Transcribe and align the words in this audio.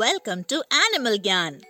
Welcome 0.00 0.42
to 0.42 0.56
animal 0.56 1.18
ज्ञान 1.18 1.60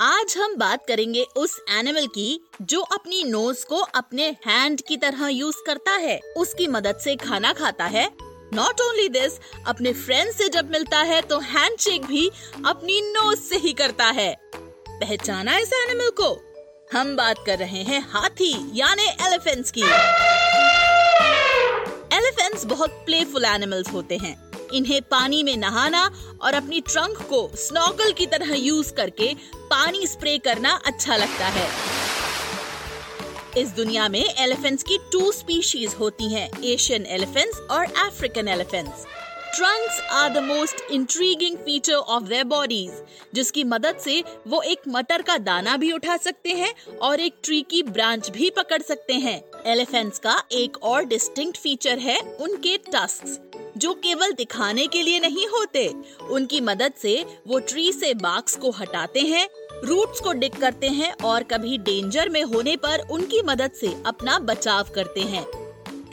आज 0.00 0.34
हम 0.38 0.56
बात 0.56 0.86
करेंगे 0.88 1.22
उस 1.22 1.60
एनिमल 1.70 2.06
की 2.06 2.48
जो 2.62 2.80
अपनी 2.80 3.24
नोज़ 3.24 3.66
को 3.66 3.76
अपने 3.76 4.36
हैंड 4.46 4.80
की 4.80 4.96
तरह 4.96 5.28
यूज़ 5.28 5.56
करता 5.66 5.92
है। 5.92 6.20
उसकी 6.36 6.66
मदद 6.66 6.96
से 6.96 7.16
खाना 7.16 7.52
खाता 7.52 7.84
है। 7.84 8.08
नॉट 8.54 8.80
ओनली 8.80 9.08
दिस 9.08 9.32
अपने 9.66 9.92
फ्रेंड 9.92 10.32
से 10.32 10.48
जब 10.48 10.70
मिलता 10.70 10.98
है 10.98 11.22
तो 11.22 11.38
हैंडशेक 11.38 12.06
भी 12.06 12.30
अपनी 12.66 13.00
नोज़ 13.00 13.40
से 13.40 13.56
ही 13.56 13.72
करता 13.72 14.04
है। 14.04 14.40
पहचाना 14.88 15.58
इस 15.58 15.72
एनिमल 15.72 16.10
को। 16.20 16.32
हम 16.98 17.16
बात 17.16 17.36
कर 17.46 17.58
रहे 17.58 17.82
हैं 17.82 18.06
हाथी, 18.10 18.70
यानी 18.74 19.06
एलिफेंट्स 19.06 19.70
की। 19.70 19.82
एलिफेंट्स 22.16 22.64
बहुत 22.64 22.90
प्लेफुल 22.90 23.44
एनिमल्स 23.44 23.92
होते 23.92 24.16
हैं। 24.16 24.45
इन्हें 24.74 25.00
पानी 25.02 25.42
में 25.42 25.56
नहाना 25.56 26.04
और 26.42 26.54
अपनी 26.54 26.80
ट्रंक 26.80 27.18
को 27.22 27.50
स्नॉकल 27.56 28.12
की 28.12 28.26
तरह 28.26 28.54
यूज़ 28.54 28.92
करके 28.92 29.34
पानी 29.70 30.06
स्प्रे 30.06 30.38
करना 30.38 30.80
अच्छा 30.86 31.16
लगता 31.16 31.46
है। 31.46 31.68
इस 33.56 33.68
दुनिया 33.68 34.08
में 34.08 34.24
एलिफेंट्स 34.38 34.82
की 34.82 34.98
टू 35.12 35.32
स्पीशीज 35.32 35.94
होती 35.94 36.32
हैं 36.32 36.62
एशियन 36.64 37.06
एलिफेंट्स 37.06 37.60
और 37.60 37.84
African 37.84 38.48
elephants 38.48 39.04
trunks 39.56 40.00
are 40.00 40.32
the 40.32 40.42
most 40.42 40.80
intriguing 40.90 41.56
feature 41.56 41.94
of 41.94 42.24
their 42.24 42.44
bodies 42.44 43.02
जिसकी 43.34 43.64
मदद 43.64 43.96
से 43.96 44.22
वो 44.46 44.62
एक 44.62 44.80
मटर 44.88 45.22
का 45.22 45.38
दाना 45.38 45.76
भी 45.76 45.92
उठा 45.92 46.16
सकते 46.16 46.50
हैं 46.50 46.74
और 47.02 47.20
एक 47.20 47.34
ट्री 47.42 47.62
की 47.62 47.82
ब्रांच 47.82 48.30
भी 48.30 48.50
पकड़ 48.50 48.82
सकते 48.82 49.14
हैं। 49.14 49.42
एलिफेंट्स 49.66 50.18
का 50.18 50.42
एक 50.52 50.82
और 50.82 51.04
डिस्टिंक्ट 51.04 51.58
फीचर 51.58 51.98
है 51.98 52.20
उनके 52.20 52.76
टस्क 52.76 53.55
जो 53.76 53.92
केवल 53.96 54.32
दिखाने 54.32 54.86
के 54.86 55.02
लिए 55.02 55.18
नहीं 55.20 55.46
होते। 55.48 55.86
उनकी 56.30 56.60
मदद 56.62 56.92
से 56.98 57.14
वो 57.46 57.58
ट्री 57.60 57.90
से 57.92 58.12
बाक्स 58.16 58.56
को 58.56 58.70
हटाते 58.72 59.20
हैं 59.22 59.46
रूट्स 59.84 60.20
को 60.20 60.32
डिक 60.34 60.56
करते 60.56 60.88
हैं 60.90 61.12
और 61.24 61.42
कभी 61.44 61.78
डेंजर 61.80 62.28
में 62.28 62.42
होने 62.44 62.76
पर 62.78 63.06
उनकी 63.10 63.42
मदद 63.42 63.72
से 63.80 63.94
अपना 64.06 64.38
बचाव 64.40 64.90
करते 64.94 65.20
हैं। 65.22 65.46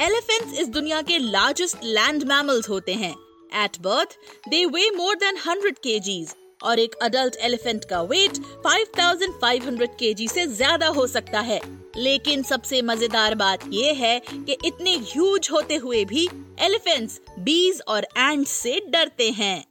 एलिफेंट्स 0.02 0.60
इस 0.60 0.68
दुनिया 0.70 1.02
के 1.02 1.18
लार्जेस्ट 1.20 1.84
लैंड 1.86 2.24
मैमल्स 2.24 2.70
होते 2.70 2.94
हैं। 2.94 3.16
At 3.56 3.78
birth 3.82 4.18
they 4.50 4.66
weigh 4.68 4.90
more 4.92 5.16
than 5.16 5.38
100 5.40 5.78
KGs 5.78 6.34
और 6.64 6.80
एक 6.80 6.96
अडल्ट 7.04 7.36
एलिफेंट 7.42 7.86
का 7.86 8.02
वेट 8.04 8.38
5500 8.66 9.88
केजी 10.00 10.28
से 10.28 10.46
ज़्यादा 10.48 10.88
हो 10.90 11.08
सकता 11.08 11.40
है। 11.42 11.60
लेकिन 11.98 12.44
सबसे 12.44 12.82
मज़ेदार 12.82 13.36
बात 13.36 13.64
ये 13.72 13.92
है 13.94 14.20
कि 14.30 14.58
इतने 14.66 14.96
ह्यूज 15.08 15.50
होते 15.52 15.76
हुए 15.76 16.04
भी 16.06 16.28
एलिफेंट्स, 16.64 17.20
बीज 17.40 17.82
और 17.88 18.04
एंट 18.18 18.48
से 18.48 18.80
डरते 18.90 19.30
हैं। 19.32 19.66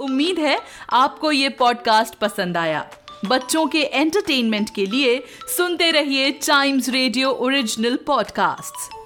उम्मीद 0.00 0.38
है 0.38 0.58
आपको 0.92 1.32
ये 1.32 1.48
पॉडकास्ट 1.48 2.14
पसंद 2.14 2.56
आया। 2.56 2.90
बच्चों 3.24 3.66
के 3.66 3.82
एंटरटेनमेंट 3.82 4.70
के 4.74 4.86
लिए 4.86 5.22
सुनते 5.56 5.90
रहिए 5.90 6.30
टाइम्स 6.30 6.88
रेडियो 6.88 7.30
ओरिजिनल 7.30 7.96
पॉडकास्ट्स 8.06 8.97